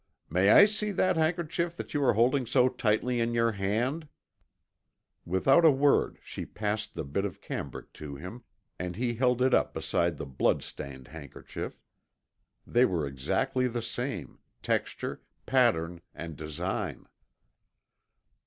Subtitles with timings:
[0.31, 4.07] "May I see that handkerchief that you are holding so tightly in your hand?"
[5.25, 8.43] Without a word she passed the bit of cambric to him
[8.79, 11.79] and he held it up beside the blood stained handkerchief.
[12.65, 17.05] They were exactly the same, texture, pattern, and design!